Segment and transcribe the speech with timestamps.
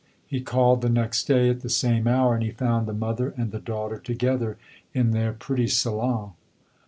[0.25, 3.51] He called the next day at the same hour, and he found the mother and
[3.51, 4.57] the daughter together
[4.95, 6.31] in their pretty salon.